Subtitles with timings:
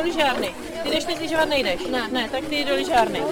[0.00, 0.54] do lyžárny.
[0.82, 1.80] Ty jdeš teď lyžovat nejdeš?
[1.90, 2.08] Ne.
[2.12, 3.22] Ne, tak ty do lyžárny.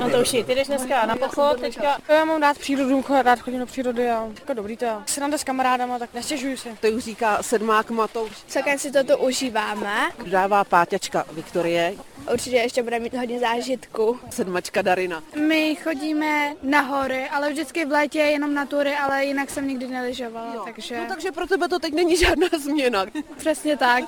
[0.00, 1.98] No to už ty jdeš dneska na pochod, teďka.
[2.08, 4.86] Já mám rád přírodu, rád chodím do přírody a jako dobrý to.
[5.06, 6.68] Sranda s kamarádama, tak nestěžuju si.
[6.80, 8.30] To už říká sedmák Matouš.
[8.46, 10.10] Celkem si toto užíváme.
[10.26, 11.94] Dává páťačka Viktorie,
[12.32, 14.18] Určitě ještě bude mít hodně zážitku.
[14.30, 15.22] sedmačka Darina.
[15.48, 19.86] My chodíme na hory, ale vždycky v létě jenom na tury, ale jinak jsem nikdy
[19.86, 23.06] nelyžovala, takže No takže pro tebe to teď není žádná změna.
[23.36, 24.04] přesně tak.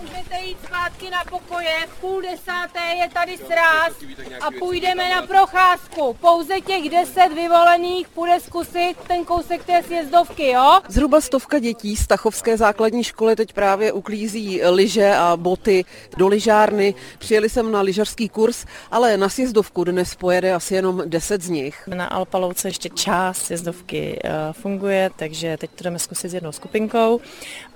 [0.00, 3.92] Můžete jít zpátky na pokoje, v půl desáté je tady sráz
[4.40, 6.16] a půjdeme na procházku.
[6.20, 10.80] Pouze těch deset vyvolených půjde zkusit ten kousek té sjezdovky, jo?
[10.88, 15.84] Zhruba stovka dětí z Tachovské základní školy teď právě uklízí lyže a boty
[16.16, 16.94] do lyžárny.
[17.18, 21.88] Přijeli jsem na lyžařský kurz, ale na sjezdovku dnes pojede asi jenom 10 z nich.
[21.94, 27.20] Na Alpalouce ještě část sjezdovky eh, funguje, takže teď to jdeme zkusit s jednou skupinkou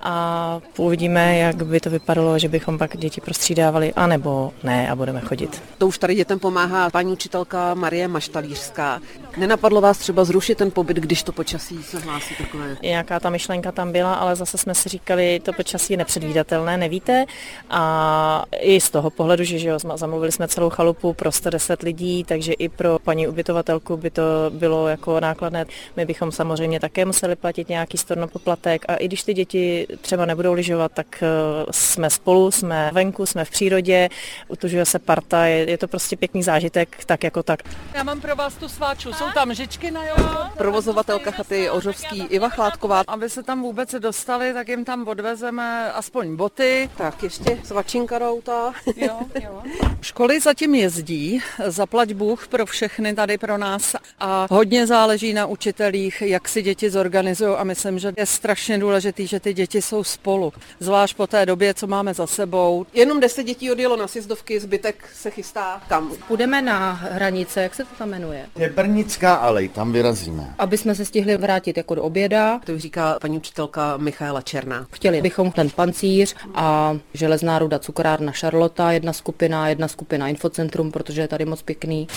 [0.01, 2.02] a uvidíme, jak by to vypadalo,
[2.39, 5.63] že bychom pak děti prostřídávali, anebo ne a budeme chodit.
[5.77, 9.01] To už tady dětem pomáhá paní učitelka Marie Maštalířská.
[9.37, 12.77] Nenapadlo vás třeba zrušit ten pobyt, když to počasí se hlásí takové?
[12.81, 17.25] Nějaká ta myšlenka tam byla, ale zase jsme si říkali, to počasí je nepředvídatelné, nevíte.
[17.69, 22.23] A i z toho pohledu, že, že jo, zamluvili jsme celou chalupu pro 110 lidí,
[22.23, 25.65] takže i pro paní ubytovatelku by to bylo jako nákladné.
[25.97, 30.53] My bychom samozřejmě také museli platit nějaký stornopoplatek a i když ty děti třeba nebudou
[30.53, 31.27] lyžovat, tak eh,
[31.71, 34.09] jsme spolu, jsme venku, jsme v přírodě,
[34.47, 37.59] utužuje se parta, je, je to prostě pěkný zážitek, tak jako tak.
[37.93, 39.13] Já mám pro vás tu sváču.
[39.23, 40.29] Jsou tam žičky na jogu.
[40.57, 43.03] Provozovatelka chaty Ořovský Iva Chládková.
[43.07, 46.89] Aby se tam vůbec dostali, tak jim tam odvezeme aspoň boty.
[46.97, 48.73] Tak ještě svačinka routa.
[48.95, 49.61] Jo, jo.
[50.01, 56.21] Školy zatím jezdí, zaplať Bůh pro všechny tady pro nás a hodně záleží na učitelích,
[56.21, 60.53] jak si děti zorganizují a myslím, že je strašně důležitý, že ty děti jsou spolu,
[60.79, 62.85] zvlášť po té době, co máme za sebou.
[62.93, 66.11] Jenom 10 dětí odjelo na sjezdovky, zbytek se chystá kam?
[66.27, 68.45] Půjdeme na hranice, jak se to tam jmenuje?
[68.55, 68.69] Je
[69.13, 70.55] Brnická alej, tam vyrazíme.
[70.57, 72.59] Aby jsme se stihli vrátit jako do oběda.
[72.65, 74.87] To už říká paní učitelka Michaela Černá.
[74.91, 81.21] Chtěli bychom ten pancíř a železná ruda cukrárna Charlotta, jedna skupina, jedna skupina Infocentrum, protože
[81.21, 82.07] je tady moc pěkný.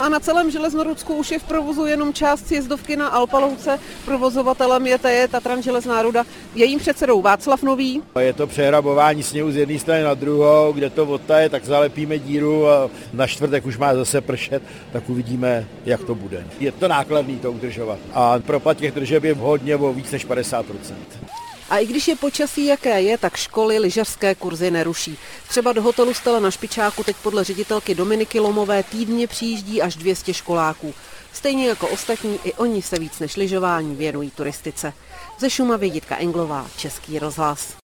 [0.00, 3.78] A na celém Železnorudsku už je v provozu jenom část sjezdovky na Alpalouce.
[4.04, 6.24] Provozovatelem je TJ Tatran Železná ruda.
[6.54, 8.02] Jejím předsedou Václav Nový.
[8.18, 12.68] Je to přehrabování sněhu z jedné strany na druhou, kde to odtaje, tak zalepíme díru
[12.68, 14.62] a na čtvrtek už má zase pršet,
[14.92, 16.46] tak uvidíme, jak to bude.
[16.60, 20.64] Je to nákladný to udržovat a propad těch držeb je hodně o víc než 50%.
[21.70, 25.18] A i když je počasí jaké je, tak školy lyžařské kurzy neruší.
[25.48, 30.34] Třeba do hotelu Stella na Špičáku teď podle ředitelky Dominiky Lomové týdně přijíždí až 200
[30.34, 30.94] školáků.
[31.32, 34.92] Stejně jako ostatní, i oni se víc než lyžování věnují turistice.
[35.38, 37.76] Ze Šumavy Jitka Englová, Český rozhlas.